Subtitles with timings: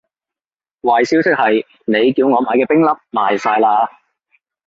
[0.81, 3.87] 壞消息係，你叫我買嘅冰粒賣晒喇